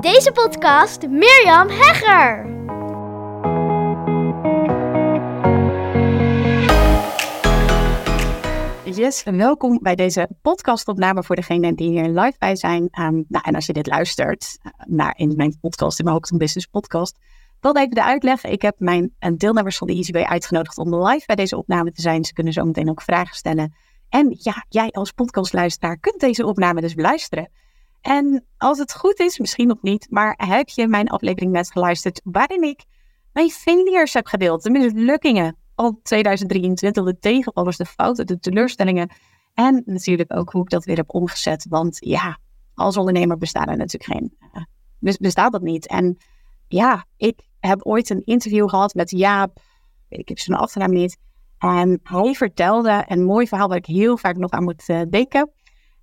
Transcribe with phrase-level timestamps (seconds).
[0.00, 2.46] Deze podcast Mirjam Hegger.
[8.84, 12.82] Yes, welkom bij deze podcastopname voor degenen die hier live bij zijn.
[12.82, 16.36] Um, nou, en als je dit luistert uh, naar in mijn podcast, in mijn Hoogte
[16.36, 17.18] Business podcast,
[17.60, 18.44] dan even de uitleg.
[18.44, 22.24] Ik heb mijn deelnemers van de EasyWay uitgenodigd om live bij deze opname te zijn.
[22.24, 23.74] Ze kunnen zo meteen ook vragen stellen.
[24.08, 27.50] En ja, jij als podcastluisteraar kunt deze opname dus beluisteren.
[28.00, 32.20] En als het goed is, misschien nog niet, maar heb je mijn aflevering net geluisterd
[32.24, 32.84] waarin ik
[33.32, 39.10] mijn failures heb gedeeld, de mislukkingen al 2023, de tegenvallers, de fouten, de teleurstellingen
[39.54, 41.66] en natuurlijk ook hoe ik dat weer heb omgezet.
[41.68, 42.38] Want ja,
[42.74, 44.36] als ondernemer bestaat er natuurlijk geen,
[45.00, 45.86] uh, bestaat dat niet.
[45.86, 46.16] En
[46.68, 49.60] ja, ik heb ooit een interview gehad met Jaap,
[50.08, 51.18] ik heb zijn achternaam niet,
[51.58, 55.50] en hij vertelde een mooi verhaal waar ik heel vaak nog aan moet uh, denken.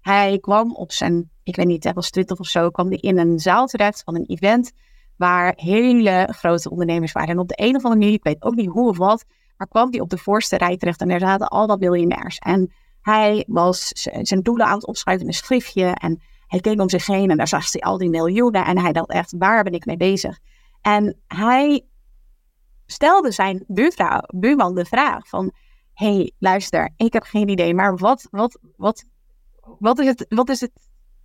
[0.02, 3.40] Hij kwam op zijn, ik weet niet, was 20 of zo, kwam hij in een
[3.40, 4.72] zaal terecht van een event
[5.16, 7.30] waar hele grote ondernemers waren.
[7.30, 9.26] En op de een of andere manier, ik weet ook niet hoe of wat,
[9.58, 12.38] maar kwam hij op de voorste rij terecht en er zaten al dat miljonairs.
[12.38, 13.88] En hij was
[14.22, 17.38] zijn doelen aan het opschrijven in een schriftje en hij keek om zich heen en
[17.38, 20.40] daar zag hij al die miljoenen en hij dacht echt, waar ben ik mee bezig?
[20.82, 21.86] En hij
[22.86, 25.52] stelde zijn buurvrouw, buurman de vraag van,
[25.94, 29.06] hey, luister, ik heb geen idee, maar wat, wat, wat
[29.80, 30.72] wat is het, wat is het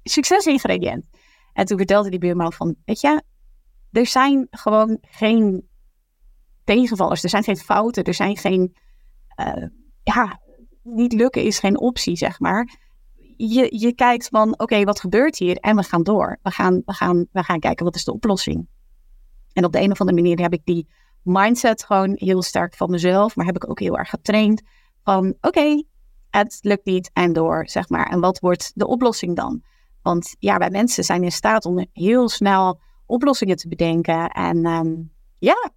[0.02, 1.04] succesingrediënt?
[1.52, 3.22] En toen vertelde die buurman van, weet je,
[3.90, 5.68] er zijn gewoon geen
[6.64, 8.76] tegenvallers, er zijn geen fouten, er zijn geen,
[9.40, 9.66] uh,
[10.02, 10.40] ja,
[10.82, 12.78] niet lukken is geen optie, zeg maar.
[13.36, 15.56] Je, je kijkt van, oké, wat gebeurt hier?
[15.56, 16.38] En we gaan door.
[16.42, 18.68] We gaan, we, gaan, we gaan kijken, wat is de oplossing?
[19.52, 20.88] En op de een of andere manier heb ik die
[21.22, 24.62] mindset gewoon heel sterk van mezelf, maar heb ik ook heel erg getraind
[25.02, 25.84] van, oké,
[26.30, 28.06] het lukt niet en door, zeg maar.
[28.06, 29.62] En wat wordt de oplossing dan?
[30.02, 34.28] Want ja, wij mensen zijn in staat om heel snel oplossingen te bedenken.
[34.28, 35.70] En um, ja,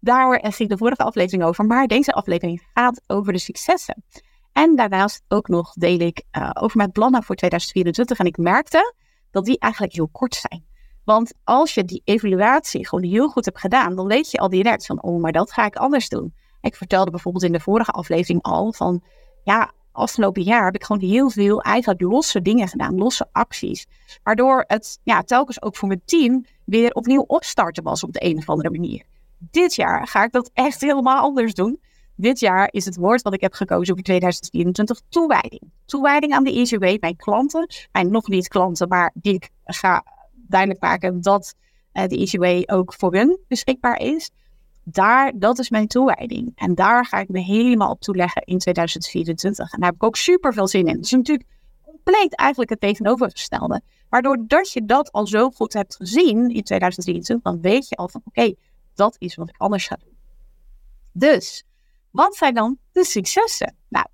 [0.00, 1.64] daar ging de vorige aflevering over.
[1.64, 4.04] Maar deze aflevering gaat over de successen.
[4.52, 8.18] En daarnaast ook nog deel ik uh, over mijn plannen voor 2024.
[8.18, 8.94] En ik merkte
[9.30, 10.64] dat die eigenlijk heel kort zijn.
[11.04, 14.86] Want als je die evaluatie gewoon heel goed hebt gedaan, dan weet je al direct
[14.86, 16.34] van, oh, maar dat ga ik anders doen.
[16.60, 19.02] Ik vertelde bijvoorbeeld in de vorige aflevering al van,
[19.42, 23.86] ja, afgelopen jaar heb ik gewoon heel veel eigenlijk losse dingen gedaan, losse acties.
[24.22, 28.36] Waardoor het ja, telkens ook voor mijn team weer opnieuw opstarten was op de een
[28.36, 29.02] of andere manier.
[29.38, 31.80] Dit jaar ga ik dat echt helemaal anders doen.
[32.16, 35.62] Dit jaar is het woord wat ik heb gekozen voor 2024 toewijding.
[35.84, 40.04] Toewijding aan de Way, mijn klanten, mijn nog niet klanten, maar die ik ga
[40.34, 41.54] duidelijk maken dat
[41.92, 44.30] uh, de Way ook voor hun beschikbaar is
[44.88, 46.52] daar, dat is mijn toewijding.
[46.54, 49.72] En daar ga ik me helemaal op toeleggen in 2024.
[49.72, 50.96] En daar heb ik ook super veel zin in.
[51.00, 51.48] Dus natuurlijk
[51.82, 53.80] compleet eigenlijk het tegenovergestelde.
[54.08, 58.08] Waardoor dat je dat al zo goed hebt gezien in 2023, dan weet je al
[58.08, 58.54] van oké,
[58.94, 60.16] dat is wat ik anders ga doen.
[61.12, 61.64] Dus,
[62.10, 63.76] wat zijn dan de successen?
[63.88, 64.06] Nou,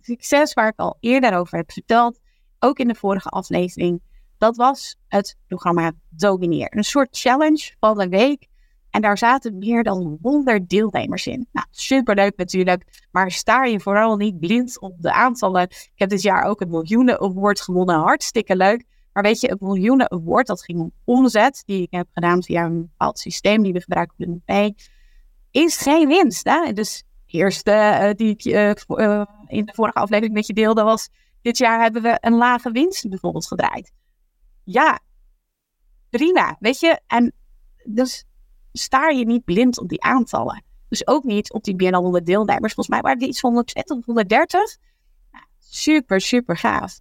[0.00, 2.18] succes waar ik al eerder over heb verteld,
[2.58, 4.02] ook in de vorige aflevering,
[4.38, 6.76] dat was het programma Domineer.
[6.76, 8.46] Een soort challenge van een week
[8.90, 11.46] en daar zaten meer dan 100 deelnemers in.
[11.52, 15.62] Nou, superleuk natuurlijk, maar sta je vooral niet blind op de aantallen.
[15.62, 18.84] Ik heb dit jaar ook het Miljoenen Award gewonnen, hartstikke leuk.
[19.12, 22.64] Maar weet je, het Miljoenen Award, dat ging om omzet, die ik heb gedaan via
[22.64, 24.74] een bepaald systeem die we gebruiken op de
[25.50, 26.44] is geen winst.
[26.44, 26.72] Hè?
[26.72, 28.72] Dus de eerste uh, die ik uh,
[29.06, 31.08] uh, in de vorige aflevering met je deelde was,
[31.42, 33.92] dit jaar hebben we een lage winst bijvoorbeeld gedraaid.
[34.64, 35.00] Ja,
[36.10, 37.00] prima, weet je.
[37.06, 37.32] En
[37.84, 38.24] dus
[38.72, 40.62] staar je niet blind op die aantallen.
[40.88, 42.74] Dus ook niet op die dan 100 deelnemers.
[42.74, 44.76] Volgens mij waren die iets van 120 of 130.
[45.58, 47.00] super, super gaaf.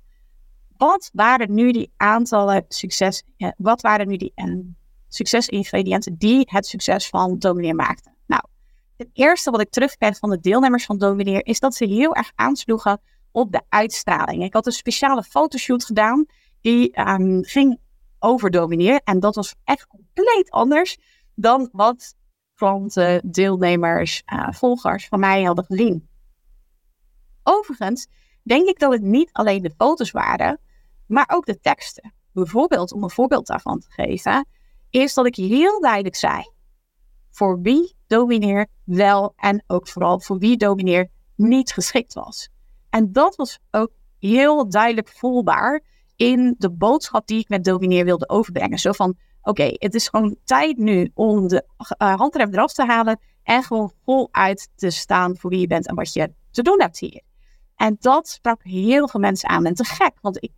[0.77, 3.23] Wat waren nu die aantallen succes,
[3.57, 8.15] wat waren nu die um, succesingrediënten die het succes van Domineer maakten?
[8.25, 8.41] Nou,
[8.97, 12.31] het eerste wat ik terugkrijg van de deelnemers van Domineer is dat ze heel erg
[12.35, 13.01] aansloegen
[13.31, 14.43] op de uitstraling.
[14.43, 16.25] Ik had een speciale fotoshoot gedaan
[16.61, 17.79] die um, ging
[18.19, 20.97] over Domineer en dat was echt compleet anders
[21.41, 22.15] dan wat
[22.55, 26.09] klanten, deelnemers, uh, volgers van mij hadden gezien.
[27.43, 28.07] Overigens
[28.43, 30.59] denk ik dat het niet alleen de foto's waren,
[31.05, 32.13] maar ook de teksten.
[32.33, 34.47] Bijvoorbeeld, om een voorbeeld daarvan te geven,
[34.89, 36.51] is dat ik heel duidelijk zei
[37.29, 42.49] voor wie domineer wel en ook vooral voor wie domineer niet geschikt was.
[42.89, 45.83] En dat was ook heel duidelijk voelbaar
[46.15, 48.77] in de boodschap die ik met domineer wilde overbrengen.
[48.77, 51.65] Zo van, oké, het is gewoon tijd nu om de
[52.01, 55.95] uh, handrem eraf te halen en gewoon voluit te staan voor wie je bent en
[55.95, 57.21] wat je te doen hebt hier.
[57.75, 59.65] En dat sprak heel veel mensen aan.
[59.65, 60.51] En te gek, want ik,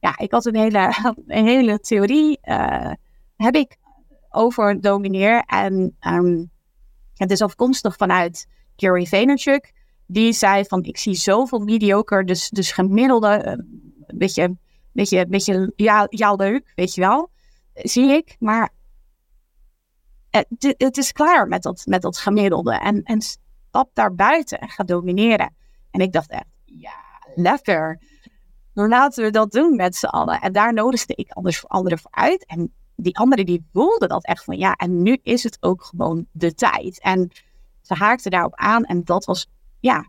[0.00, 0.94] ja, ik had een hele,
[1.26, 2.92] een hele theorie uh,
[3.36, 3.76] heb ik
[4.30, 5.42] over domineer.
[5.46, 6.50] En um,
[7.14, 8.46] het is afkomstig vanuit
[8.76, 9.72] Gary Vaynerchuk.
[10.06, 13.46] Die zei van, ik zie zoveel mediocre, dus, dus gemiddelde,
[14.06, 14.56] een beetje,
[14.92, 17.30] beetje, beetje ja, ja leuk, weet je wel.
[17.74, 18.70] Zie ik, maar
[20.76, 22.74] het, is klaar met dat, met dat gemiddelde.
[22.74, 25.54] En, en stap daar buiten en ga domineren.
[25.90, 26.94] En ik dacht echt, ja,
[27.34, 28.00] lekker.
[28.74, 30.40] Dan laten we dat doen met z'n allen.
[30.40, 32.46] En daar nodigde ik anders anderen voor uit.
[32.46, 36.26] En die anderen die voelden dat echt van ja, en nu is het ook gewoon
[36.32, 37.00] de tijd.
[37.00, 37.30] En
[37.82, 39.46] ze haakten daarop aan en dat was
[39.80, 40.08] ja,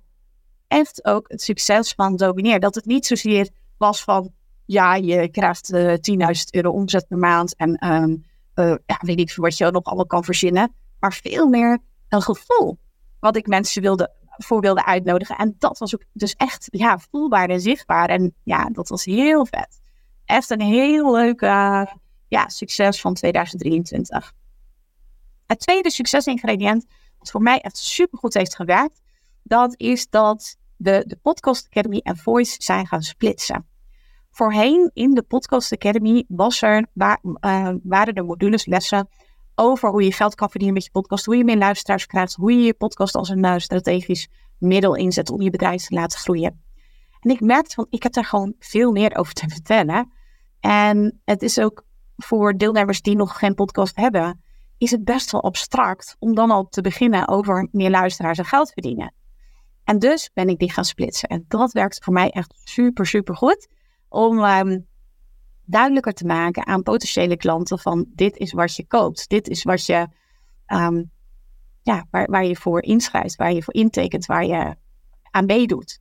[0.68, 2.60] echt ook het succes van Domineer.
[2.60, 4.31] Dat het niet zozeer was van
[4.65, 8.25] ja, je krijgt uh, eh, 10.000 euro omzet per maand en um,
[8.86, 10.74] ja, weet ik wat je nog allemaal kan verzinnen.
[11.00, 11.77] Maar veel meer
[12.10, 12.77] een gevoel
[13.19, 15.38] wat ik mensen wilde, voor wilde uitnodigen.
[15.38, 18.10] En dat was ook dus echt ja, voelbaar en zichtbaar.
[18.10, 19.81] En ja, dat was heel vet.
[20.25, 21.42] Echt een heel leuk
[22.27, 24.33] ja, succes van 2023.
[25.48, 26.86] Het tweede succesingrediënt,
[27.18, 29.01] wat voor mij echt supergoed heeft gewerkt,
[29.44, 33.65] dat is dat de, de Podcast Academy en Voice zijn gaan splitsen.
[34.33, 39.09] Voorheen in de Podcast Academy was er, uh, waren er modules, lessen
[39.56, 42.51] over hoe je geld kan verdienen met je podcast, hoe je meer luisteraars krijgt, hoe
[42.51, 46.63] je je podcast als een uh, strategisch middel inzet om je bedrijf te laten groeien.
[47.19, 50.12] En ik merkte van, ik heb daar gewoon veel meer over te vertellen.
[50.59, 51.86] En het is ook
[52.18, 54.41] voor deelnemers die nog geen podcast hebben,
[54.77, 58.71] is het best wel abstract om dan al te beginnen over meer luisteraars en geld
[58.71, 59.13] verdienen.
[59.83, 61.29] En dus ben ik die gaan splitsen.
[61.29, 63.68] En dat werkt voor mij echt super, super goed.
[64.13, 64.88] Om um,
[65.65, 69.30] duidelijker te maken aan potentiële klanten van dit is wat je koopt.
[69.30, 70.07] Dit is wat je,
[70.68, 71.12] um,
[71.81, 74.75] ja, waar, waar je voor inschrijft, waar je voor intekent, waar je
[75.31, 76.00] aan meedoet.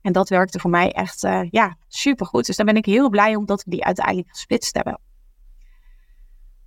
[0.00, 2.46] En dat werkte voor mij echt uh, ja, super goed.
[2.46, 5.00] Dus daar ben ik heel blij om dat we die uiteindelijk gesplitst hebben.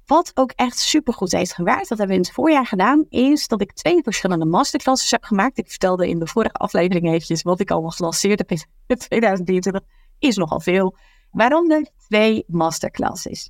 [0.05, 3.61] Wat ook echt supergoed heeft gewerkt, dat hebben we in het voorjaar gedaan, is dat
[3.61, 5.57] ik twee verschillende masterclasses heb gemaakt.
[5.57, 8.57] Ik vertelde in de vorige aflevering eventjes wat ik allemaal gelanceerd heb in
[8.97, 9.81] 2023.
[10.25, 10.97] Is nogal veel.
[11.31, 13.49] Waaronder twee masterclasses.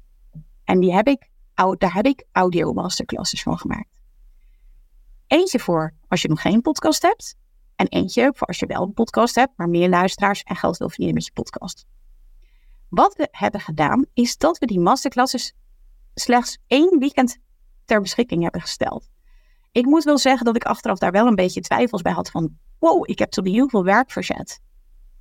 [0.63, 1.29] En die heb ik,
[1.77, 3.89] daar heb ik audio masterclasses van gemaakt.
[5.27, 7.35] Eentje voor als je nog geen podcast hebt.
[7.75, 10.87] En eentje voor als je wel een podcast hebt, maar meer luisteraars en geld wil
[10.87, 11.85] verdienen met je podcast.
[12.89, 15.53] Wat we hebben gedaan, is dat we die masterclasses
[16.13, 17.37] slechts één weekend
[17.85, 19.09] ter beschikking hebben gesteld.
[19.71, 22.57] Ik moet wel zeggen dat ik achteraf daar wel een beetje twijfels bij had van,
[22.79, 24.59] wow, ik heb toen heel veel werk verzet.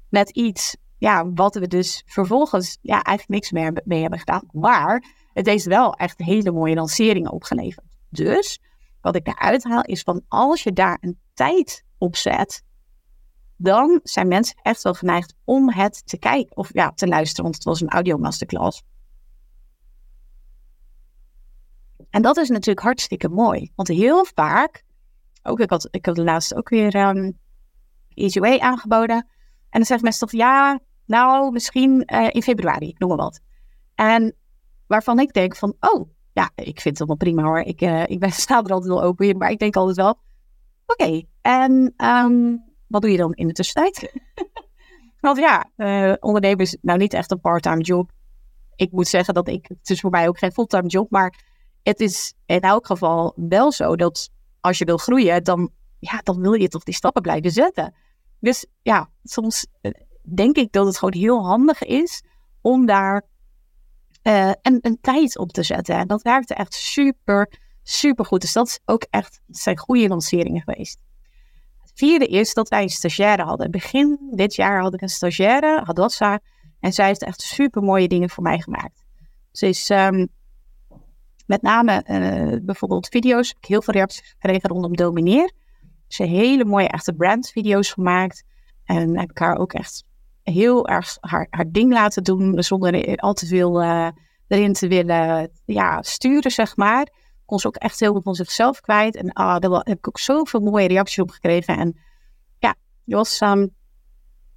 [0.09, 4.49] Met iets, ja, wat we dus vervolgens ja, eigenlijk niks meer mee hebben gedaan.
[4.53, 7.87] Maar het heeft wel echt hele mooie lanceringen opgeleverd.
[8.09, 8.61] Dus
[9.01, 12.63] wat ik daaruit haal is van als je daar een tijd op zet,
[13.57, 17.55] dan zijn mensen echt wel geneigd om het te kijken of ja, te luisteren, want
[17.55, 18.83] het was een audio masterclass.
[22.11, 23.73] En dat is natuurlijk hartstikke mooi.
[23.75, 24.85] Want heel vaak,
[25.43, 27.39] ook ik had, ik had laatst ook weer um,
[28.15, 29.17] Easy Way aangeboden.
[29.17, 33.41] En dan zeggen mensen toch, ja, nou, misschien uh, in februari, noem maar wat.
[33.95, 34.35] En
[34.87, 37.61] waarvan ik denk van, oh, ja, ik vind het wel prima hoor.
[37.61, 40.19] Ik, uh, ik ben, sta er altijd wel open in, maar ik denk altijd wel,
[40.87, 44.13] oké, en um, wat doe je dan in de tussentijd?
[45.21, 48.11] Want ja, uh, ondernemen is nou niet echt een part-time job.
[48.77, 51.45] Ik moet zeggen dat ik, het is voor mij ook geen fulltime job, maar
[51.83, 54.31] het is in elk geval wel zo dat
[54.61, 57.95] als je wil groeien, dan, ja, dan wil je toch die stappen blijven zetten.
[58.41, 59.93] Dus ja, soms eh,
[60.25, 62.23] denk ik dat het gewoon heel handig is
[62.61, 63.23] om daar
[64.23, 65.97] uh, een, een tijd op te zetten.
[65.97, 67.53] En dat werkte echt super,
[67.83, 68.41] super goed.
[68.41, 70.99] Dus dat is ook echt, zijn goede lanceringen geweest.
[71.81, 73.71] Het vierde is dat wij een stagiaire hadden.
[73.71, 76.41] Begin dit jaar had ik een stagiaire, Hadassa.
[76.81, 79.05] En zij heeft echt super mooie dingen voor mij gemaakt.
[79.53, 80.29] Ze is um,
[81.47, 83.49] met name uh, bijvoorbeeld video's.
[83.49, 85.53] Heb ik heel veel reacties gekregen rondom Domineer.
[86.09, 88.45] Ze heeft hele mooie echte brandvideo's gemaakt.
[88.85, 90.05] En heb ik haar ook echt
[90.45, 92.63] heel erg haar, haar ding laten doen.
[92.63, 94.09] Zonder al te veel uh,
[94.49, 97.09] erin te willen ja, sturen, zeg maar.
[97.45, 99.17] Kon ze ook echt heel veel van zichzelf kwijt.
[99.17, 101.79] En ah, daar heb ik ook zoveel mooie reacties op gekregen.
[101.79, 101.99] En
[102.59, 102.75] ja,
[103.05, 103.75] was um,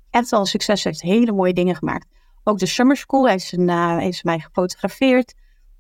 [0.10, 0.82] echt wel een succes.
[0.82, 2.08] Ze heeft hele mooie dingen gemaakt.
[2.44, 5.34] Ook de Summer School heeft ze, uh, heeft mij gefotografeerd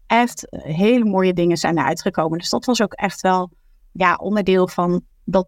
[0.08, 2.38] echt hele mooie dingen zijn eruit gekomen.
[2.38, 3.52] Dus dat was ook echt wel
[3.92, 5.48] ja, onderdeel van dat,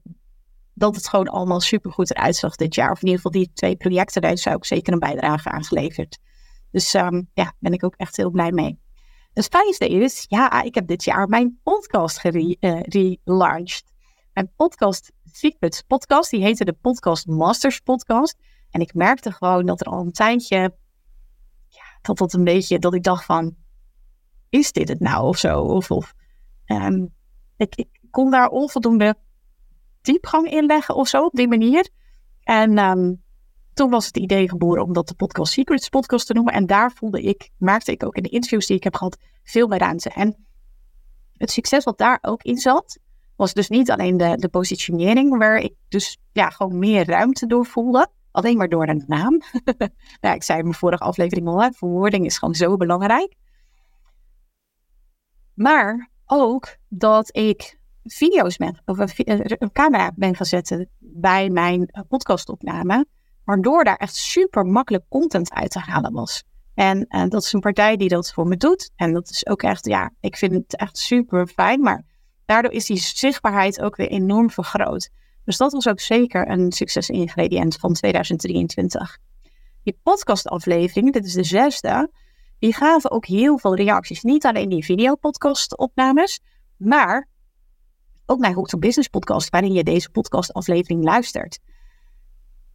[0.80, 2.92] dat het gewoon allemaal supergoed eruit zag dit jaar.
[2.92, 6.20] Of in ieder geval die twee projecten, daar zou ik zeker een bijdrage aan geleverd.
[6.72, 8.80] Dus um, ja, ben ik ook echt heel blij mee.
[9.34, 13.84] Het vijfde is, ja, ik heb dit jaar mijn podcast gerelaunched.
[13.86, 13.98] Uh,
[14.34, 18.38] mijn podcast, Secrets podcast, die heette de Podcast Masters podcast.
[18.70, 20.58] En ik merkte gewoon dat er al een tijdje,
[21.68, 23.56] ja, dat dat een beetje, dat ik dacht van,
[24.50, 25.62] is dit het nou of zo?
[25.62, 26.14] Of, of
[26.66, 27.06] ehm,
[27.58, 29.18] ik, ik kon daar onvoldoende
[30.12, 31.90] diepgang in leggen of zo op die manier.
[32.44, 33.14] En ehm,
[33.74, 36.54] toen was het idee geboren om dat de Podcast Secrets podcast te noemen.
[36.54, 39.68] En daar voelde ik, maakte ik ook in de interviews die ik heb gehad, veel
[39.68, 40.10] meer ruimte.
[40.10, 40.48] En
[41.38, 43.00] het succes wat daar ook in zat,
[43.36, 47.66] was dus niet alleen de, de positionering, waar ik dus ja, gewoon meer ruimte door
[47.66, 48.08] voelde.
[48.32, 49.42] Alleen maar door een naam.
[50.22, 53.36] nou, ik zei in mijn vorige aflevering al, verwoording is gewoon zo belangrijk.
[55.54, 57.79] Maar ook dat ik
[58.14, 59.10] video's met, of een,
[59.60, 63.06] een camera ben gaan zetten bij mijn podcastopname.
[63.44, 66.44] Waardoor daar echt super makkelijk content uit te halen was.
[66.74, 68.92] En, en eh, dat is een partij die dat voor me doet.
[68.96, 71.82] En dat is ook echt, ja, ik vind het echt super fijn.
[71.82, 72.06] Maar
[72.46, 75.10] daardoor is die zichtbaarheid ook weer enorm vergroot.
[75.46, 79.18] Dus dat was ook zeker een succesingrediënt van 2023.
[79.84, 82.12] Die podcastaflevering, dit is de zesde,
[82.60, 84.24] die gaven ook heel veel reacties.
[84.24, 86.40] Niet alleen die videopodcastopnames,
[86.78, 87.28] maar
[88.30, 91.60] ook mijn Hoek Business podcast, waarin je deze podcastaflevering luistert.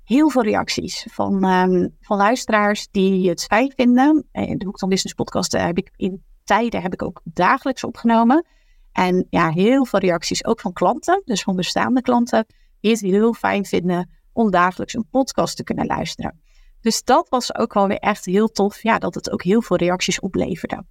[0.05, 4.29] Heel veel reacties van, um, van luisteraars die het fijn vinden.
[4.33, 8.47] En de Hoek Business podcast uh, heb ik in tijden heb ik ook dagelijks opgenomen.
[8.93, 12.47] En ja, heel veel reacties ook van klanten, dus van bestaande klanten,
[12.81, 16.41] die het heel fijn vinden om dagelijks een podcast te kunnen luisteren.
[16.81, 19.77] Dus dat was ook wel weer echt heel tof, ja, dat het ook heel veel
[19.77, 20.85] reacties opleverde.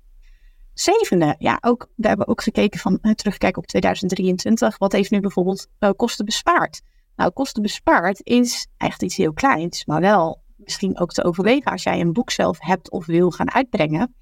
[0.73, 5.67] Zevende, ja, ook, we hebben ook gekeken van, terugkijken op 2023, wat heeft nu bijvoorbeeld
[5.79, 6.81] uh, kosten bespaard?
[7.15, 11.83] Nou, kosten bespaard is echt iets heel kleins, maar wel misschien ook te overwegen als
[11.83, 14.15] jij een boek zelf hebt of wil gaan uitbrengen.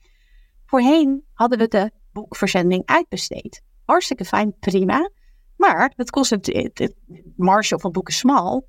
[0.66, 5.10] Voorheen hadden we de boekverzending uitbesteed hartstikke fijn, prima.
[5.58, 6.96] Maar het kost het, het,
[7.36, 8.68] marge van boeken smal.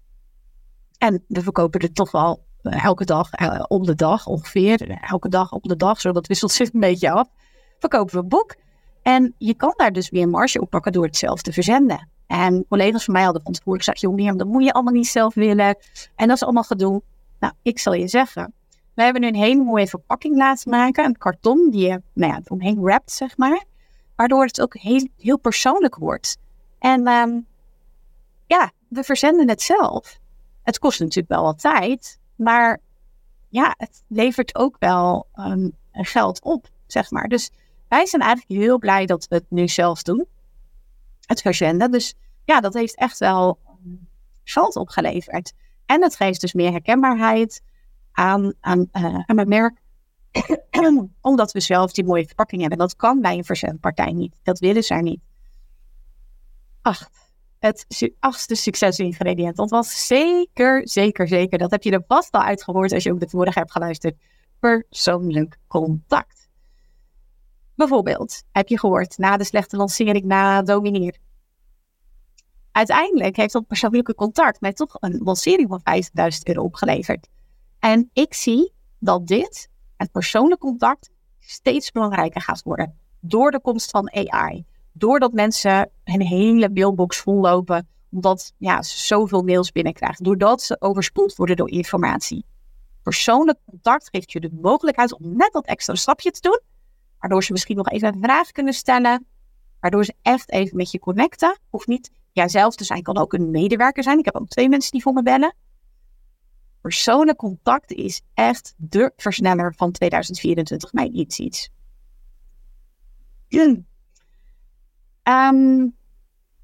[0.98, 4.90] En we verkopen het toch wel eh, elke dag eh, op de dag ongeveer.
[4.90, 7.28] Elke dag op de dag, zo dat wisselt zich een beetje af.
[7.82, 8.54] Verkopen we een boek.
[9.02, 12.08] En je kan daar dus weer marge op pakken door het zelf te verzenden.
[12.26, 15.06] En collega's van mij hadden van tevoren gezegd, joh Mirjam, dat moet je allemaal niet
[15.06, 15.76] zelf willen.
[16.16, 17.02] En dat is allemaal gedoe.
[17.40, 18.52] Nou, ik zal je zeggen.
[18.94, 21.04] We hebben nu een hele mooie verpakking laten maken.
[21.04, 23.64] Een karton die je nou ja, omheen wrapt, zeg maar
[24.22, 26.38] waardoor het ook heel, heel persoonlijk wordt.
[26.78, 27.40] En ehm,
[28.46, 30.18] ja, we verzenden het zelf.
[30.62, 32.80] Het kost natuurlijk wel wat tijd, maar
[33.48, 37.28] ja, het levert ook wel um, geld op, zeg maar.
[37.28, 37.50] Dus
[37.92, 40.26] wij zijn eigenlijk heel blij dat we het nu zelf doen.
[41.26, 41.90] Het verzenden.
[41.90, 43.58] Dus ja, dat heeft echt wel
[44.44, 45.52] geld opgeleverd.
[45.86, 47.62] En het geeft dus meer herkenbaarheid
[48.12, 49.80] aan, aan, uh, aan mijn merk.
[51.20, 52.78] Omdat we zelf die mooie verpakking hebben.
[52.78, 54.34] Dat kan bij een verzendpartij niet.
[54.42, 55.20] Dat willen zij niet.
[56.82, 57.30] Acht.
[57.58, 57.86] Het
[58.18, 59.56] achtste succesingrediënt.
[59.56, 61.58] Dat was zeker, zeker, zeker.
[61.58, 64.16] Dat heb je er vast al uitgehoord als je ook de vorige hebt geluisterd.
[64.58, 66.41] Persoonlijk contact.
[67.82, 71.16] Bijvoorbeeld, heb je gehoord na de slechte lancering na Domineer.
[72.72, 75.80] Uiteindelijk heeft dat persoonlijke contact mij toch een lancering van
[76.30, 77.28] 50.000 euro opgeleverd.
[77.78, 82.98] En ik zie dat dit het persoonlijk contact steeds belangrijker gaat worden.
[83.20, 84.64] Door de komst van AI.
[84.92, 87.88] Doordat mensen een hele mailbox vollopen.
[88.10, 90.24] Omdat ja, ze zoveel mails binnenkrijgen.
[90.24, 92.44] Doordat ze overspoeld worden door informatie.
[93.02, 96.60] Persoonlijk contact geeft je de mogelijkheid om net dat extra stapje te doen.
[97.22, 99.26] Waardoor ze misschien nog even een vraag kunnen stellen.
[99.80, 101.58] Waardoor ze echt even met je connecten.
[101.70, 104.18] Of niet jijzelf te zijn, kan ook een medewerker zijn.
[104.18, 105.54] Ik heb ook twee mensen die voor me bellen.
[106.80, 111.70] Persoonlijk contact is echt de versneller van 2024, mij iets iets.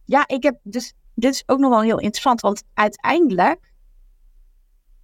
[0.04, 3.72] Ja, ik heb dus, dit is ook nog wel heel interessant, want uiteindelijk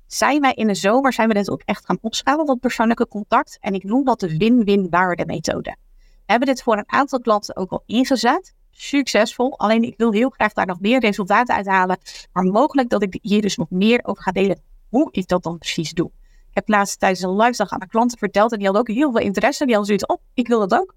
[0.06, 3.58] zijn wij in de zomer, zijn we dit ook echt gaan opschalen, dat persoonlijke contact.
[3.60, 5.76] En ik noem dat de win-win waarde methode.
[5.96, 8.54] We hebben dit voor een aantal klanten ook al ingezet.
[8.70, 9.58] Succesvol.
[9.58, 11.98] Alleen ik wil heel graag daar nog meer resultaten uithalen.
[12.32, 15.58] Maar mogelijk dat ik hier dus nog meer over ga delen hoe ik dat dan
[15.58, 16.10] precies doe.
[16.48, 18.96] Ik heb laatst tijdens een live dag aan mijn klanten verteld en die hadden ook
[18.96, 19.66] heel veel interesse.
[19.66, 20.94] Die hadden zoiets, oh, ik wil dat ook.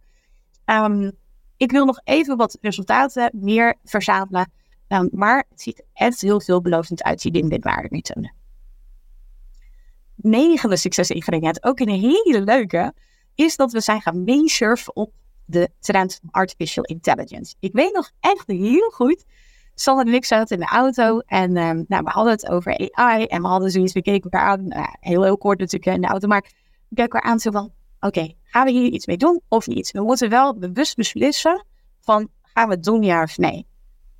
[0.65, 1.11] Um,
[1.57, 4.51] ik wil nog even wat resultaten meer verzamelen.
[4.87, 8.31] Um, maar het ziet echt heel veelbelovend uit, die dit waarde methode.
[10.21, 12.93] Negende succesingrediënt, ook een hele leuke,
[13.35, 15.11] is dat we zijn gaan meesurfen op
[15.45, 17.55] de trend van artificial intelligence.
[17.59, 19.25] Ik weet nog echt heel goed
[19.79, 23.25] Sander en ik zaten in de auto en um, nou, we hadden het over AI
[23.25, 26.07] en we hadden zoiets, we keken elkaar aan, nou, heel heel kort natuurlijk in de
[26.07, 26.41] auto, maar
[26.89, 29.91] we keken elkaar aan zo van, oké, gaan we hier iets mee doen of niet?
[29.91, 31.65] We moeten wel bewust beslissen
[32.01, 33.67] van, gaan we het doen ja of nee?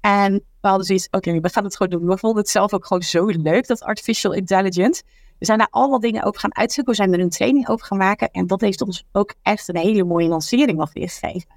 [0.02, 2.10] En we hadden zoiets, oké, we gaan het gewoon doen.
[2.10, 5.04] We vonden het zelf ook gewoon zo leuk, dat artificial intelligence.
[5.40, 6.94] We zijn daar allemaal dingen over gaan uitzoeken.
[6.94, 8.32] We zijn er een training over gaan maken.
[8.32, 11.50] En dat heeft ons ook echt een hele mooie lancering wat weer gegeven.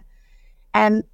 [0.71, 1.09] En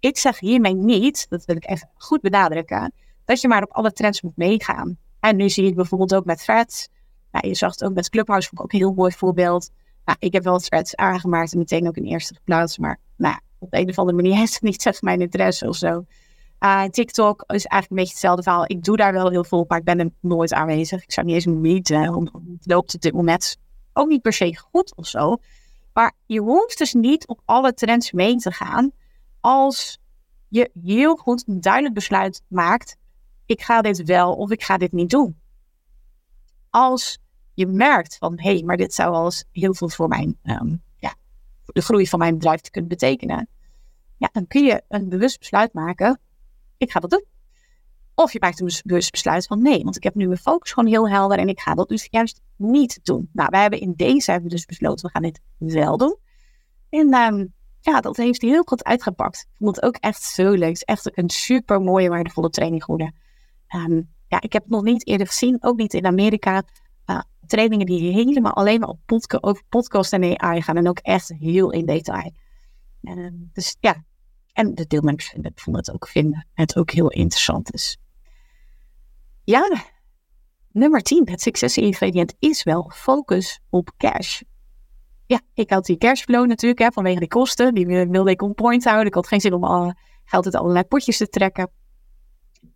[0.00, 2.92] ik zeg hiermee niet, dat wil ik even goed benadrukken,
[3.24, 4.98] dat je maar op alle trends moet meegaan.
[5.20, 6.88] En nu zie ik bijvoorbeeld ook met threads.
[7.30, 9.70] Nou, je zag het ook met Clubhouse, ook een heel mooi voorbeeld.
[10.04, 12.78] Nou, ik heb wel threads aangemaakt en meteen ook in eerste plaats.
[12.78, 16.04] Maar nou, op een of andere manier heeft het niet echt mijn interesse of zo.
[16.62, 18.64] Uh, TikTok is eigenlijk een beetje hetzelfde verhaal.
[18.66, 21.02] Ik doe daar wel heel veel, maar ik ben er nooit aanwezig.
[21.02, 23.56] Ik zou niet eens meten, want het loopt op dit moment
[23.92, 25.36] ook niet per se goed of zo.
[25.92, 28.92] Maar je hoeft dus niet op alle trends mee te gaan
[29.40, 29.98] als
[30.48, 32.96] je heel goed een duidelijk besluit maakt.
[33.46, 35.40] Ik ga dit wel of ik ga dit niet doen.
[36.70, 37.18] Als
[37.54, 40.82] je merkt van, hé, hey, maar dit zou wel eens heel veel voor mijn, um,
[40.96, 41.14] ja,
[41.66, 43.48] de groei van mijn bedrijf kunnen betekenen.
[44.16, 46.20] Ja, dan kun je een bewust besluit maken
[46.82, 47.24] ik ga dat doen.
[48.14, 51.08] Of je maakt een besluit van nee, want ik heb nu mijn focus gewoon heel
[51.08, 53.28] helder en ik ga dat dus juist niet doen.
[53.32, 56.16] Nou, wij hebben in deze hebben we dus besloten, we gaan dit wel doen.
[56.88, 59.46] En um, ja, dat heeft heel goed uitgepakt.
[59.50, 60.68] Ik vond het ook echt zo leuk.
[60.68, 63.14] Het is echt een super mooie, waardevolle training geworden.
[63.74, 66.62] Um, ja, ik heb het nog niet eerder gezien, ook niet in Amerika.
[67.06, 70.98] Uh, trainingen die helemaal alleen maar op podca over podcast en AI gaan en ook
[70.98, 72.32] echt heel in detail.
[73.02, 74.04] Um, dus ja,
[74.52, 77.70] en de deelnemers vonden het ook, vinden het ook heel interessant.
[77.70, 77.98] Dus
[79.44, 79.82] ja,
[80.72, 84.40] nummer 10, het succesingrediënt is wel focus op cash.
[85.26, 87.74] Ja, ik had die cashflow natuurlijk hè, vanwege die kosten.
[87.74, 89.06] Die wilde ik on point houden.
[89.06, 89.94] Ik had geen zin om al,
[90.24, 91.70] geld uit allerlei potjes te trekken.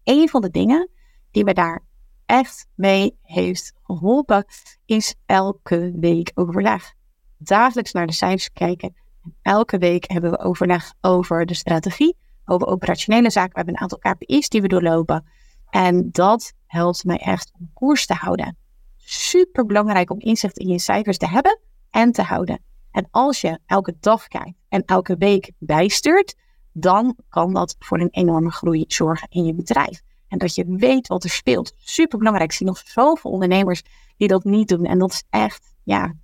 [0.05, 0.91] Een van de dingen
[1.31, 1.85] die me daar
[2.27, 4.45] echt mee heeft geholpen,
[4.85, 6.95] is elke week overleg.
[7.39, 8.97] Dagelijks naar de cijfers kijken
[9.43, 13.51] Elke week hebben we overleg over de strategie, over operationele zaken.
[13.51, 15.25] We hebben een aantal KPI's die we doorlopen.
[15.71, 18.57] En dat helpt mij echt om koers te houden.
[18.97, 21.59] Super belangrijk om inzicht in je cijfers te hebben
[21.91, 22.61] en te houden.
[22.91, 26.35] En als je elke dag kijkt en elke week bijstuurt,
[26.73, 30.03] dan kan dat voor een enorme groei zorgen in je bedrijf.
[30.29, 31.73] En dat je weet wat er speelt.
[31.77, 32.51] Super belangrijk.
[32.51, 33.83] Ik zie nog zoveel ondernemers
[34.17, 34.85] die dat niet doen.
[34.85, 36.15] En dat is echt, ja,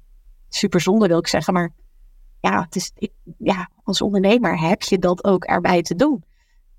[0.48, 1.54] super zonde wil ik zeggen.
[1.54, 1.74] Maar
[2.42, 6.24] ja, het is, ik, ja, als ondernemer heb je dat ook erbij te doen.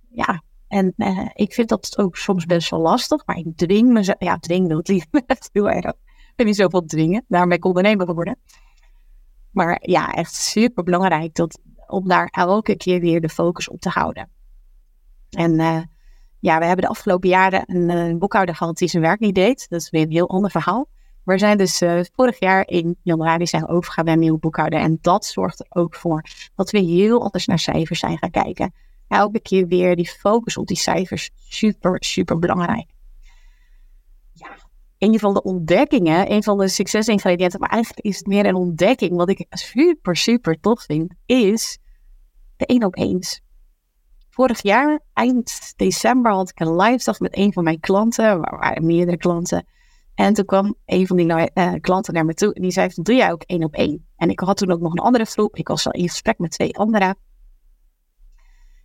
[0.10, 4.20] Ja, en uh, ik vind dat ook soms best wel lastig, maar ik dwing mezelf,
[4.20, 5.86] ja, dwing liever echt heel erg.
[5.86, 8.38] Ik ben niet zoveel dwingen, daarom ben ik ondernemer geworden.
[9.52, 13.90] Maar ja, echt super belangrijk dat, om daar elke keer weer de focus op te
[13.90, 14.30] houden.
[15.30, 15.82] En uh,
[16.40, 19.36] ja, we hebben de afgelopen jaren een, een eh, boekhouder gehad die zijn werk niet
[19.36, 19.70] deed.
[19.70, 20.88] Dat is weer een heel ander verhaal.
[21.24, 24.80] We zijn dus uh, vorig jaar in januari zijn overgegaan naar een nieuwe boekhouder.
[24.80, 26.24] En dat zorgt er ook voor
[26.56, 28.74] dat we heel anders naar cijfers zijn gaan kijken.
[29.08, 31.30] Elke keer weer die focus op die cijfers.
[31.36, 32.90] Super, super belangrijk.
[34.34, 34.56] Ja,
[34.98, 39.16] een van de ontdekkingen, een van de succesingrediënten, maar eigenlijk is het meer een ontdekking.
[39.16, 41.78] Wat ik super, super tof vind, is
[42.58, 43.42] de één op eens.
[44.30, 48.26] Vorig jaar, eind december, had ik een live dag met een van mijn klanten.
[48.26, 49.66] Er waren meerdere klanten.
[50.16, 53.16] En toen kwam een van die uh, klanten naar me toe en die zei: Doe
[53.16, 54.08] jij ook één op één?
[54.16, 55.56] En ik had toen ook nog een andere groep.
[55.56, 57.18] Ik was al in gesprek met twee anderen.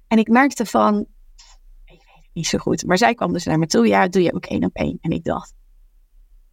[0.06, 1.06] En ik merkte van:
[1.84, 2.86] Ik weet niet zo goed.
[2.86, 4.98] Maar zij kwam dus naar me toe: Ja, doe je ook één op één?
[5.00, 5.54] En ik dacht: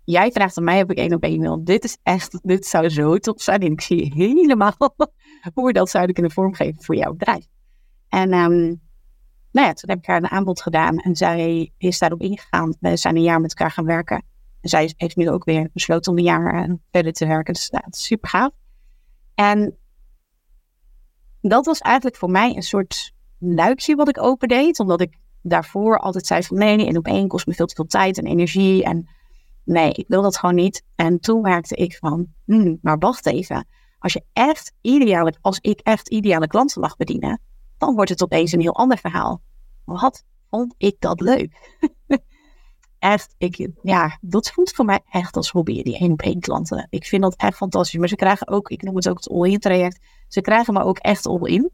[0.04, 1.64] Jij vraagt aan mij of ik één op één wil.
[1.64, 3.62] Dit is echt, dit zou zo tof zijn.
[3.62, 4.76] En ik zie helemaal
[5.54, 7.46] hoe we dat zouden kunnen vormgeven voor jouw bedrijf.
[8.10, 8.82] En um,
[9.52, 12.76] nou ja, toen heb ik haar een aanbod gedaan en zij is daarop ingegaan.
[12.80, 14.24] We zijn een jaar met elkaar gaan werken
[14.70, 17.54] zij heeft nu ook weer besloten om een jaar verder te werken.
[17.54, 18.52] Dus dat is super gaaf.
[19.36, 19.78] En
[21.42, 24.80] dat was eigenlijk voor mij een soort luikje wat ik opendeed.
[24.80, 27.86] Omdat ik daarvoor altijd zei van nee, één op één kost me veel te veel
[27.86, 28.84] tijd en energie.
[28.84, 29.10] En
[29.64, 30.84] nee, ik wil dat gewoon niet.
[30.96, 33.68] En toen merkte ik van, hmm, maar wacht even.
[34.00, 37.42] Als je echt ideale, als ik echt ideale klanten mag bedienen,
[37.78, 39.42] dan wordt het opeens een heel ander verhaal.
[39.86, 41.78] Wat vond ik dat leuk?
[43.12, 46.88] echt, ik, ja, dat voelt voor mij echt als hobby, die één op één klanten.
[46.90, 48.00] Ik vind dat echt fantastisch.
[48.00, 50.98] Maar ze krijgen ook, ik noem het ook het all-in traject, ze krijgen me ook
[50.98, 51.72] echt all-in.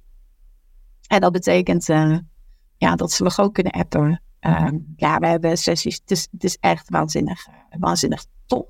[1.07, 2.17] En dat betekent uh,
[2.77, 4.21] ja, dat ze me gewoon kunnen appen.
[4.41, 6.01] Uh, ja, we hebben sessies.
[6.05, 8.65] Het is, echt waanzinnig, uh, waanzinnig tof.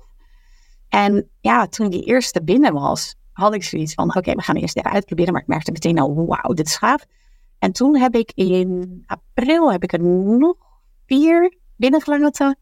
[0.88, 4.76] En ja, toen die eerste binnen was, had ik zoiets van: oké, we gaan eerst
[4.76, 5.32] even uitproberen.
[5.32, 6.80] Maar ik merkte meteen al: wauw, dit is.
[7.58, 10.56] En toen heb ik in april heb ik er nog
[11.06, 12.58] vier binnengelaten.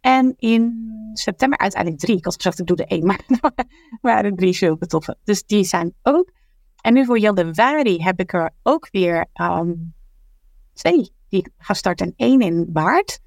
[0.00, 2.16] En in september uiteindelijk drie.
[2.16, 3.20] Ik had gezegd, ik doe er één, maar
[3.54, 3.64] er
[4.00, 5.16] waren drie zulke toffe.
[5.24, 6.30] Dus die zijn ook.
[6.80, 9.94] En nu voor januari heb ik er ook weer um,
[10.72, 12.06] twee die ik ga starten.
[12.06, 13.20] En één in maart.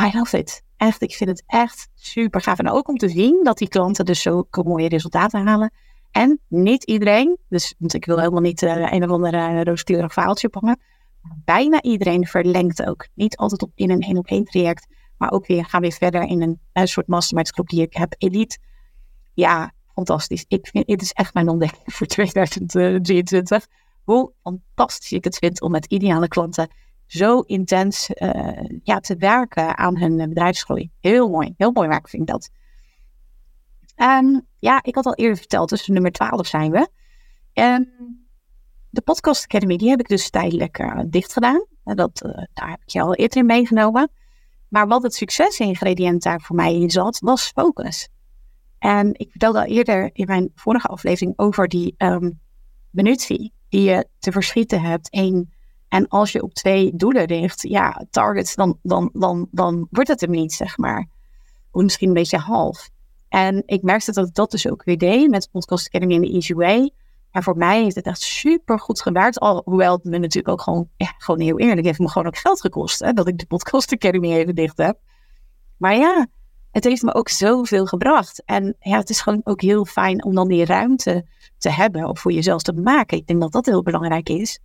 [0.00, 0.62] I love it.
[0.76, 2.58] echt, ik vind het echt super gaaf.
[2.58, 5.72] En ook om te zien dat die klanten dus zo mooie resultaten halen.
[6.10, 10.14] En niet iedereen, dus ik wil helemaal niet uh, een of ander uh, rooskleurig
[10.50, 10.78] pakken.
[11.44, 13.08] Bijna iedereen verlengt ook.
[13.14, 14.86] Niet altijd op, in een één op één traject,
[15.18, 18.14] maar ook weer gaan weer verder in een, een soort mastermind groep die ik heb.
[18.18, 18.58] Elite.
[19.34, 20.44] Ja, fantastisch.
[20.48, 23.66] Ik vind, het is echt mijn ontdekking voor 2023.
[24.04, 26.68] Hoe fantastisch ik het vind om met ideale klanten
[27.06, 30.90] zo intens uh, ja, te werken aan hun bedrijfsgroei.
[31.00, 32.50] Heel mooi, heel mooi werk vind ik dat.
[33.94, 36.88] En ja, ik had al eerder verteld, dus nummer 12 zijn we.
[37.52, 37.92] En
[38.96, 41.66] de Podcast Academy, die heb ik dus tijdelijk uh, dicht gedaan.
[41.84, 44.10] Dat, uh, daar heb ik je al eerder in meegenomen.
[44.68, 48.08] Maar wat het succesingrediënt daar voor mij in zat, was focus.
[48.78, 52.40] En ik vertelde al eerder in mijn vorige aflevering over die um,
[52.90, 55.08] minuutfee die je te verschieten hebt.
[55.10, 55.52] Eén,
[55.88, 60.20] en als je op twee doelen richt, ja, targets, dan, dan, dan, dan wordt het
[60.20, 61.06] hem niet, zeg maar.
[61.70, 62.88] Of misschien een beetje half.
[63.28, 66.54] En ik merkte dat dat dus ook weer deed met Podcast Academy in de Easy
[66.54, 66.92] Way.
[67.36, 69.38] En voor mij heeft het echt super goed gewerkt.
[69.38, 72.60] Alhoewel het me natuurlijk ook gewoon, ja, gewoon heel eerlijk, heeft me gewoon ook geld
[72.60, 72.98] gekost.
[72.98, 74.98] Hè, dat ik de Podcast Academy even dicht heb.
[75.76, 76.26] Maar ja,
[76.70, 78.42] het heeft me ook zoveel gebracht.
[78.44, 81.26] En ja, het is gewoon ook heel fijn om dan die ruimte
[81.58, 83.16] te hebben of voor jezelf te maken.
[83.18, 84.58] Ik denk dat dat heel belangrijk is.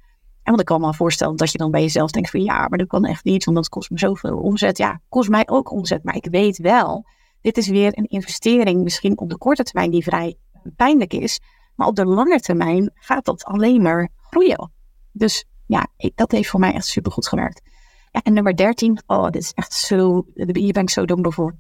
[0.44, 2.78] En want ik kan me voorstellen dat je dan bij jezelf denkt van ja, maar
[2.78, 4.78] dat kan echt niet, want dat kost me zoveel omzet.
[4.78, 7.06] Ja, kost mij ook omzet, maar ik weet wel,
[7.42, 10.36] dit is weer een investering, misschien op de korte termijn die vrij
[10.76, 11.40] pijnlijk is,
[11.76, 14.72] maar op de lange termijn gaat dat alleen maar groeien.
[15.12, 17.62] Dus ja, dat heeft voor mij echt super goed gewerkt.
[18.12, 21.56] Ja, en nummer 13, oh, dit is echt zo, hier ben ik zo dankbaar voor.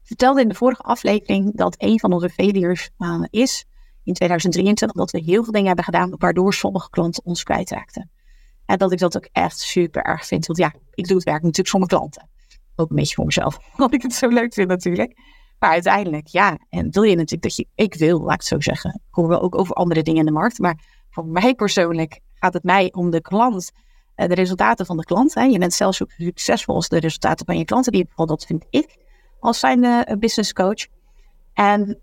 [0.00, 3.64] Ik vertelde in de vorige aflevering dat een van onze failures uh, is
[4.04, 8.10] in 2023 dat we heel veel dingen hebben gedaan waardoor sommige klanten ons kwijtraakten.
[8.66, 10.46] En dat ik dat ook echt super erg vind.
[10.46, 12.28] Want ja, ik doe het werk natuurlijk zonder klanten.
[12.76, 15.18] Ook een beetje voor mezelf, omdat ik het zo leuk vind natuurlijk.
[15.58, 18.60] Maar uiteindelijk, ja, en wil je natuurlijk dat je, ik wil, laat ik het zo
[18.60, 18.94] zeggen.
[18.94, 20.58] Ik hoor wel ook over andere dingen in de markt.
[20.58, 20.78] Maar
[21.10, 23.70] voor mij persoonlijk gaat het mij om de klant,
[24.14, 25.34] eh, de resultaten van de klant.
[25.34, 25.42] Hè.
[25.42, 27.92] Je bent zelfs zo succesvol als de resultaten van je klanten.
[27.92, 28.96] Die, dat vind ik
[29.40, 30.86] als zijn uh, business coach.
[31.52, 32.00] En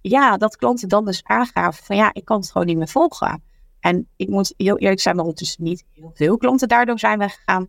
[0.00, 3.42] ja, dat klanten dan dus aangaven van ja, ik kan het gewoon niet meer volgen.
[3.80, 7.68] En ik moet heel eerlijk zijn, maar ondertussen niet heel veel klanten daardoor zijn weggegaan.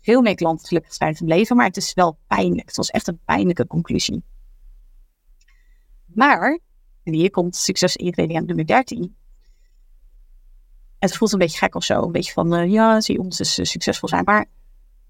[0.00, 2.66] Veel meer klanten gelukkig zijn gebleven, maar het is wel pijnlijk.
[2.66, 4.22] Het was echt een pijnlijke conclusie.
[6.06, 6.58] Maar,
[7.02, 9.16] en hier komt succes ingrediënt nummer 13.
[10.98, 12.02] Het voelt een beetje gek of zo.
[12.02, 14.24] Een beetje van, uh, ja, zie ons dus succesvol zijn.
[14.24, 14.46] Maar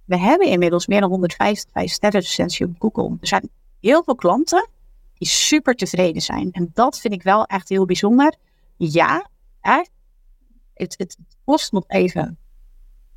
[0.05, 3.17] we hebben inmiddels meer dan 155 sterren recensie op Google.
[3.21, 4.69] Er zijn heel veel klanten
[5.15, 6.53] die super tevreden zijn.
[6.53, 8.35] En dat vind ik wel echt heel bijzonder.
[8.77, 9.31] Ja,
[9.61, 12.39] het, het kost nog even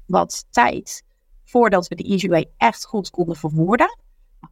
[0.06, 1.04] wat tijd
[1.54, 3.98] voordat we de EasyWay echt goed konden verwoorden.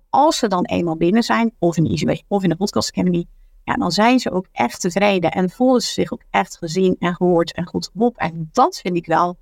[0.09, 3.25] Als ze dan eenmaal binnen zijn, of in de EasyWay of in de Podcast Academy,
[3.63, 7.15] ja, dan zijn ze ook echt tevreden en voelen ze zich ook echt gezien en
[7.15, 8.17] gehoord en goed op.
[8.17, 9.37] En dat vind ik wel,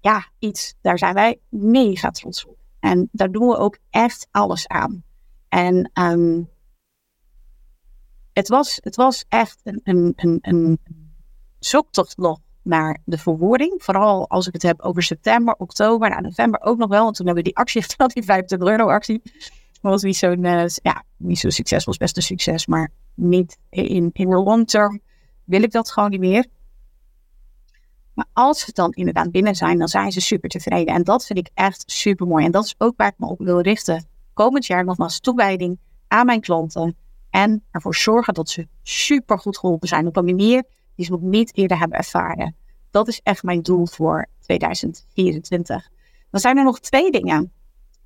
[0.00, 2.56] ja, iets, daar zijn wij mega trots op.
[2.80, 5.04] En daar doen we ook echt alles aan.
[5.48, 6.48] En um,
[8.32, 10.78] het was, het was echt een, een, een, een
[11.58, 13.74] zoektocht nog naar de verwoording.
[13.78, 17.02] Vooral als ik het heb over september, oktober, nou, november ook nog wel.
[17.02, 19.22] Want toen hebben we die actie gedaan, die 25 euro actie.
[19.80, 22.66] Was niet zo'n, uh, ja, niet zo succesvol, best een succes.
[22.66, 25.00] Maar niet in, in de long term
[25.44, 26.46] wil ik dat gewoon niet meer.
[28.14, 30.94] Maar als ze dan inderdaad binnen zijn, dan zijn ze super tevreden.
[30.94, 32.44] En dat vind ik echt super mooi.
[32.44, 34.06] En dat is ook waar ik me op wil richten.
[34.34, 35.78] Komend jaar nogmaals toewijding
[36.08, 36.96] aan mijn klanten
[37.30, 40.64] en ervoor zorgen dat ze super goed geholpen zijn op een manier
[40.98, 42.56] die ze nog niet eerder hebben ervaren.
[42.90, 45.88] Dat is echt mijn doel voor 2024.
[46.30, 47.52] Dan zijn er nog twee dingen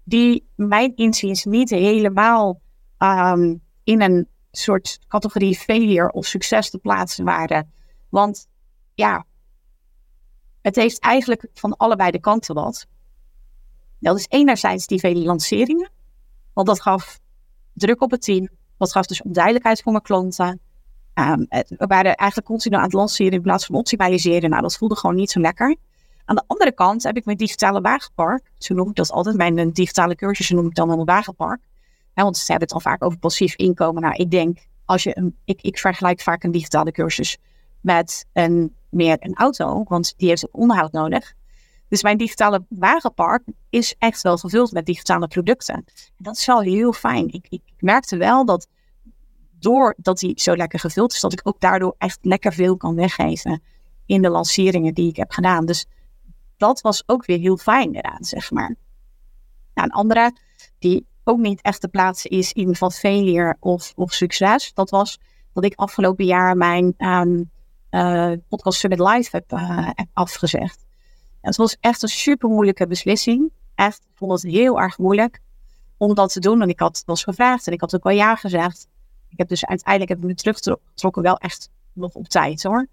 [0.05, 2.61] die mijn inziens niet helemaal
[2.99, 7.73] um, in een soort categorie failure of succes te plaatsen waren.
[8.09, 8.47] Want
[8.95, 9.27] ja,
[10.61, 12.87] het heeft eigenlijk van allebei de kanten wat.
[13.99, 15.91] Dat is enerzijds die vele lanceringen,
[16.53, 17.21] want dat gaf
[17.73, 18.49] druk op het team.
[18.79, 20.61] Dat gaf dus onduidelijkheid voor mijn klanten.
[21.15, 24.51] Um, we waren eigenlijk continu aan het lanceren in plaats van optimaliseren.
[24.51, 25.77] Nou, dat voelde gewoon niet zo lekker.
[26.25, 28.51] Aan de andere kant heb ik mijn digitale wagenpark.
[28.59, 29.37] Zo noem ik dat altijd.
[29.37, 31.61] Mijn eh, digitale cursussen noem ik dan een wagenpark.
[32.15, 34.03] want ze hebben het al vaak over passief inkomen.
[34.03, 37.39] Nou, ik denk, als je een, ik, ik vergelijk vaak een digitale cursus
[37.81, 39.85] met een, meer een auto.
[39.89, 41.35] Want die heeft onderhoud nodig.
[41.89, 45.75] Dus mijn digitale wagenpark is echt wel gevuld met digitale producten.
[45.75, 45.85] En
[46.17, 47.29] dat is wel heel fijn.
[47.29, 48.69] Ik, ik merkte wel dat
[49.63, 53.63] doordat die zo lekker gevuld is, dat ik ook daardoor echt lekker veel kan weggeven
[54.07, 55.67] in de lanceringen die ik heb gedaan.
[55.67, 55.87] Dus
[56.57, 58.77] dat was ook weer heel fijn eraan, zeg maar.
[59.75, 60.37] Nou, een andere
[60.79, 64.75] die ook niet echt te plaatsen is in van failure of, of succes.
[64.75, 65.19] Dat was
[65.53, 67.51] dat ik afgelopen jaar mijn um,
[67.91, 70.85] uh, podcast Summit Live heb, uh, heb afgezegd.
[71.41, 73.53] En het was echt een super moeilijke beslissing.
[73.75, 75.41] Echt, ik vond het heel erg moeilijk
[75.97, 76.59] om dat te doen.
[76.59, 78.89] Want ik had was gevraagd en ik had ook wel ja gezegd.
[79.33, 82.87] Ik heb dus uiteindelijk heb ik me teruggetrokken wel echt nog op tijd hoor.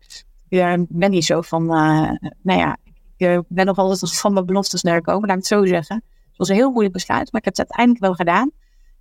[0.47, 2.77] Ik ben niet zo van, uh, nou ja,
[3.17, 5.95] ik ben nog altijd van mijn beloftes naar komen, laat ik het zo zeggen.
[6.27, 8.51] Het was een heel moeilijk besluit, maar ik heb het uiteindelijk wel gedaan.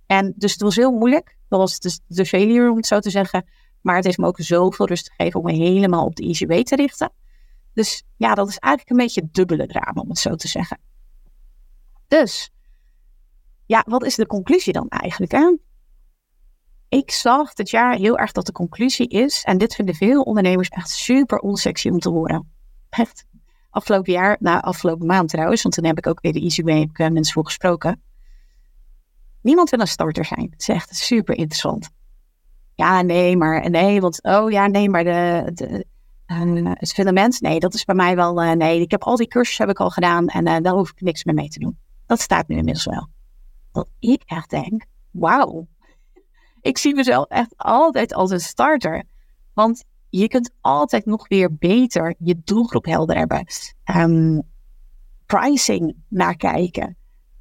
[0.05, 1.37] En dus het was heel moeilijk.
[1.47, 3.45] Dat was dus de failure, om het zo te zeggen.
[3.81, 6.75] Maar het heeft me ook zoveel rust gegeven om me helemaal op de ICW te
[6.75, 7.11] richten.
[7.73, 10.79] Dus ja, dat is eigenlijk een beetje dubbele drama, om het zo te zeggen.
[12.07, 12.51] Dus,
[13.65, 15.31] ja, wat is de conclusie dan eigenlijk?
[15.31, 15.57] Hè?
[16.89, 20.69] Ik zag dit jaar heel erg dat de conclusie is, en dit vinden veel ondernemers
[20.69, 22.51] echt super onsexy om te horen.
[22.89, 23.25] Echt.
[23.69, 26.89] Afgelopen jaar, nou afgelopen maand trouwens, want toen heb ik ook weer de ICW heb
[26.89, 28.01] ik, mensen voor gesproken.
[29.41, 30.47] Niemand wil een starter zijn.
[30.51, 31.89] Het is echt super interessant.
[32.75, 35.85] Ja, nee, maar nee, want oh ja, nee, maar de, de
[36.73, 39.65] het filament, nee, dat is bij mij wel, uh, nee, ik heb al die cursussen
[39.65, 41.77] heb ik al gedaan en uh, daar hoef ik niks meer mee te doen.
[42.05, 43.07] Dat staat nu inmiddels wel.
[43.71, 45.67] Dat ik echt denk, wauw,
[46.61, 49.03] ik zie mezelf echt altijd als een starter.
[49.53, 53.45] Want je kunt altijd nog weer beter je doelgroep helder hebben.
[53.95, 54.41] Um,
[55.25, 56.97] pricing nakijken.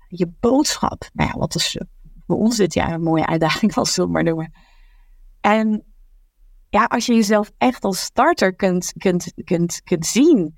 [0.09, 1.09] Je boodschap.
[1.13, 1.79] Nou ja, wat is
[2.27, 4.53] voor ons dit jaar een mooie uitdaging, als we maar noemen.
[5.41, 5.85] En
[6.71, 10.57] ja, als je jezelf echt als starter kunt, kunt, kunt, kunt zien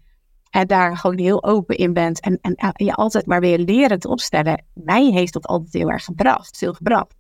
[0.51, 4.09] en daar gewoon heel open in bent en, en, je altijd maar weer leren te
[4.09, 7.15] opstellen, mij heeft dat altijd heel erg gebracht, veel gebracht.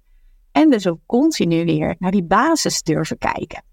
[0.52, 3.64] En dus ook continu weer naar die basis durven kijken.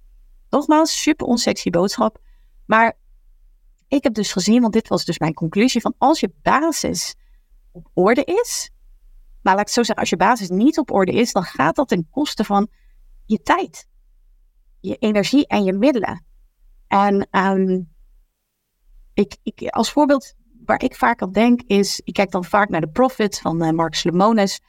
[0.50, 2.20] Nogmaals, super onsexy boodschap.
[2.66, 2.98] Maar
[3.88, 7.16] ik heb dus gezien, want dit was dus mijn conclusie, van als je basis
[7.72, 8.72] op orde is,
[9.42, 11.88] maar laat ik zo zeggen, als je basis niet op orde is, dan gaat dat
[11.88, 12.68] ten koste van
[13.26, 13.88] je tijd,
[14.80, 16.26] je energie en je middelen.
[16.88, 17.90] En um,
[19.14, 20.34] ik, als voorbeeld
[20.66, 23.70] waar ik vaak aan denk is, ik kijk dan vaak naar de Profit van uh,
[23.70, 24.60] Mark Lemonis.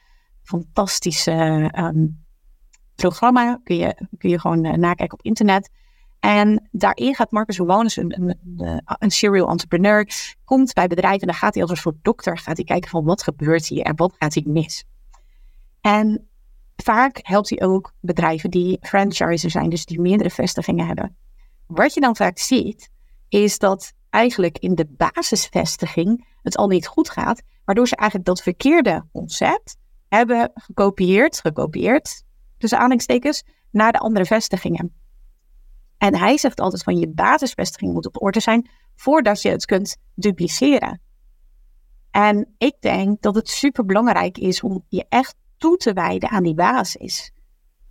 [0.49, 2.25] Fantastische um,
[2.95, 5.69] programma, kun je, kun je gewoon uh, nakijken op internet.
[6.19, 8.37] En daarin gaat Marcus Lemonis, een,
[8.85, 10.07] een, serial entrepreneur,
[10.45, 13.03] komt bij bedrijven en dan gaat hij als een soort dokter gaat hij kijken van
[13.03, 14.83] wat gebeurt hier en wat gaat hier mis.
[15.81, 16.27] En
[16.75, 21.17] vaak helpt hij ook bedrijven die franchiser zijn, dus die meerdere vestigingen hebben.
[21.67, 22.89] Wat je dan vaak ziet,
[23.27, 28.41] is dat eigenlijk in de basisvestiging het al niet goed gaat, waardoor ze eigenlijk dat
[28.41, 29.77] verkeerde concept
[30.09, 32.23] hebben gekopieerd, gekopieerd,
[32.57, 34.93] tussen aanhalingstekens, naar de andere vestigingen.
[35.97, 39.97] En hij zegt altijd van je basisvestiging moet op orde zijn voordat je het kunt
[40.15, 41.01] dupliceren.
[42.11, 46.43] En ik denk dat het super belangrijk is om je echt toe te wijden aan
[46.43, 47.31] die basis.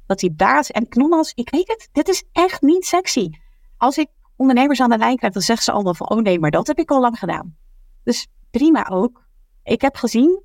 [0.06, 3.30] Dat die basis, en nogmaals, ik weet het, dit is echt niet sexy.
[3.76, 6.50] Als ik ondernemers aan de lijn krijg, dan zeggen ze allemaal van, oh nee, maar
[6.50, 7.56] dat heb ik al lang gedaan.
[8.02, 9.26] Dus prima ook.
[9.62, 10.42] Ik heb gezien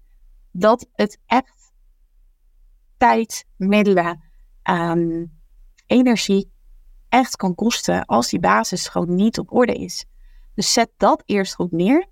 [0.52, 1.63] dat het echt
[3.04, 4.24] tijd, middelen,
[4.64, 5.32] um,
[5.86, 6.52] energie
[7.10, 10.06] echt kan kosten als die basis gewoon niet op orde is.
[10.56, 12.08] Dus zet dat eerst goed neer.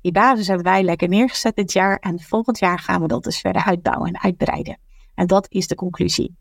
[0.00, 3.40] Die basis hebben wij lekker neergezet dit jaar en volgend jaar gaan we dat dus
[3.40, 4.78] verder uitbouwen en uitbreiden.
[5.14, 6.36] En dat is de conclusie.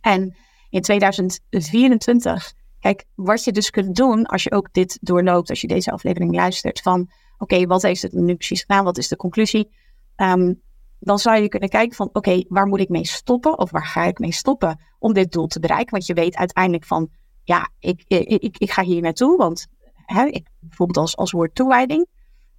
[0.00, 0.36] En
[0.70, 5.66] in 2024, kijk, wat je dus kunt doen als je ook dit doorloopt, als je
[5.66, 8.84] deze aflevering luistert, van oké, wat heeft het nu precies gedaan?
[8.84, 9.70] Wat is de conclusie?
[10.16, 10.64] Um,
[11.06, 14.04] dan zou je kunnen kijken van oké, waar moet ik mee stoppen of waar ga
[14.04, 15.90] ik mee stoppen om dit doel te bereiken?
[15.90, 17.08] Want je weet uiteindelijk van
[17.42, 22.06] ja, ik, ik, ik, ga hier naartoe, want hè, ik, bijvoorbeeld als, als woord toewijding.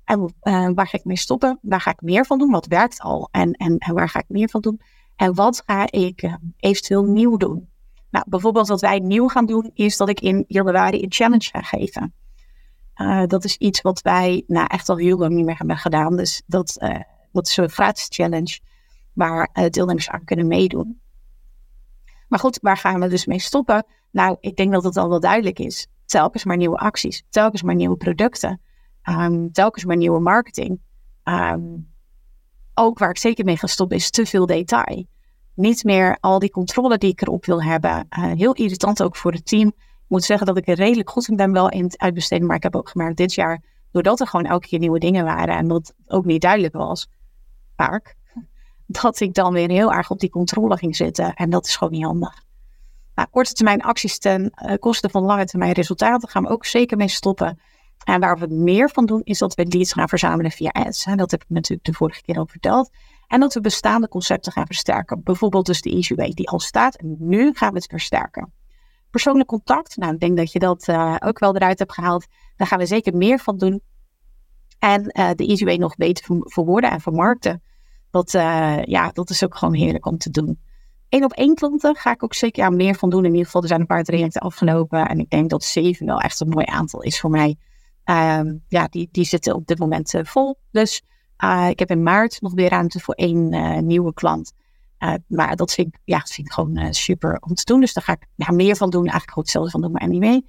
[0.03, 1.59] En uh, waar ga ik mee stoppen?
[1.61, 2.51] Waar ga ik meer van doen?
[2.51, 3.27] Wat werkt al?
[3.31, 4.81] En, en, en waar ga ik meer van doen?
[5.15, 7.69] En wat ga ik uh, eventueel nieuw doen?
[8.09, 11.61] Nou, bijvoorbeeld wat wij nieuw gaan doen, is dat ik in januari een challenge ga
[11.61, 12.13] geven.
[13.01, 16.15] Uh, dat is iets wat wij nou, echt al heel lang niet meer hebben gedaan.
[16.15, 16.77] Dus dat,
[17.31, 18.59] dat is een gratis challenge
[19.13, 20.99] waar uh, deelnemers aan kunnen meedoen.
[22.27, 23.85] Maar goed, waar gaan we dus mee stoppen?
[24.11, 25.87] Nou, ik denk dat het al wel duidelijk is.
[26.05, 28.61] Telkens maar nieuwe acties, telkens maar nieuwe producten,
[29.03, 30.79] um, telkens maar nieuwe marketing.
[31.23, 31.95] Um,
[32.73, 35.05] ook waar ik zeker mee ga stoppen is te veel detail.
[35.53, 38.07] Niet meer al die controle die ik erop wil hebben.
[38.09, 39.67] Uh, heel irritant ook voor het team.
[39.67, 42.47] Ik moet zeggen dat ik er redelijk goed in ben wel in het uitbesteden.
[42.47, 45.57] Maar ik heb ook gemerkt dit jaar, doordat er gewoon elke keer nieuwe dingen waren
[45.57, 47.09] en dat ook niet duidelijk was,
[48.85, 51.33] dat ik dan weer heel erg op die controle ging zitten.
[51.33, 52.45] En dat is gewoon niet handig.
[53.15, 56.97] Nou, korte termijn acties ten uh, koste van lange termijn resultaten gaan we ook zeker
[56.97, 57.59] mee stoppen.
[58.03, 61.03] En waar we meer van doen, is dat we leads gaan verzamelen via ads.
[61.15, 62.89] Dat heb ik natuurlijk de vorige keer al verteld.
[63.27, 65.23] En dat we bestaande concepten gaan versterken.
[65.23, 66.95] Bijvoorbeeld dus de Easy Way die al staat.
[66.95, 68.53] En nu gaan we het versterken.
[69.09, 72.25] Persoonlijk contact, nou ik denk dat je dat uh, ook wel eruit hebt gehaald.
[72.55, 73.81] Daar gaan we zeker meer van doen.
[74.79, 77.61] En uh, de Easy Way nog beter verwoorden en vermarkten.
[78.11, 80.59] Dat, uh, ja, dat is ook gewoon heerlijk om te doen.
[81.09, 83.25] Eén op één klanten ga ik ook zeker meer van doen.
[83.25, 85.07] In ieder geval, er zijn een paar trajecten afgelopen.
[85.07, 87.55] En ik denk dat zeven wel echt een mooi aantal is voor mij.
[88.05, 90.59] Um, ja, die, die zitten op dit moment uh, vol.
[90.71, 91.01] Dus
[91.43, 94.53] uh, ik heb in maart nog weer ruimte voor één nieuwe klant.
[95.27, 97.79] maar dat vind ik, ja, vind gewoon super om te doen.
[97.79, 99.07] Dus daar ga ik ja, meer van doen.
[99.07, 100.45] Eigenlijk gewoon hetzelfde van doen, maar niet mee.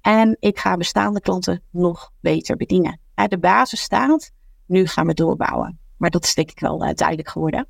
[0.00, 3.00] En ik ga bestaande klanten nog beter bedienen.
[3.14, 4.30] de basis staat.
[4.66, 5.78] Nu gaan we doorbouwen.
[5.98, 7.68] Maar dat is denk ik wel duidelijk geworden.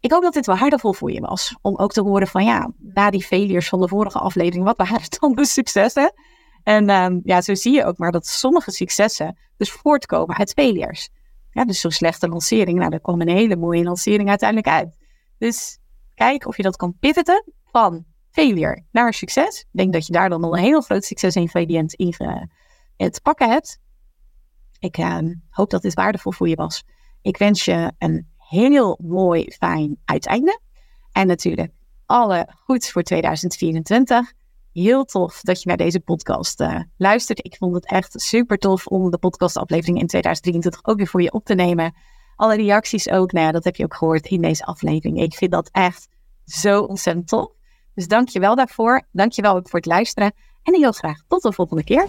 [0.00, 1.56] Ik hoop dat dit waardevol voor je was.
[1.62, 5.00] Om ook te horen van ja, na die failures van de vorige aflevering, wat waren
[5.20, 6.12] dan de successen?
[6.62, 11.10] En um, ja, zo zie je ook maar dat sommige successen dus voortkomen uit failures.
[11.50, 14.98] Ja, dus zo'n slechte lancering, nou, daar kwam een hele mooie lancering uiteindelijk uit.
[15.38, 15.78] Dus
[16.14, 19.60] kijk of je dat kan pivoten van failure naar succes.
[19.60, 22.14] Ik denk dat je daar dan al een heel groot succesingrediënt in,
[22.96, 23.78] in te pakken hebt.
[24.78, 25.18] Ik uh,
[25.50, 26.84] hoop dat dit waardevol voor je was.
[27.22, 30.60] Ik wens je een heel mooi, fijn uiteinde.
[31.12, 31.72] En natuurlijk
[32.06, 34.32] alle goeds voor 2024.
[34.72, 37.44] Heel tof dat je naar deze podcast uh, luistert.
[37.44, 41.32] Ik vond het echt super tof om de podcastaflevering in 2023 ook weer voor je
[41.32, 41.94] op te nemen.
[42.36, 45.20] Alle reacties ook, nou dat heb je ook gehoord in deze aflevering.
[45.20, 46.08] Ik vind dat echt
[46.44, 47.52] zo ontzettend tof.
[47.94, 49.02] Dus dank je wel daarvoor.
[49.12, 50.32] Dank je wel ook voor het luisteren.
[50.62, 52.08] En heel graag tot de volgende keer.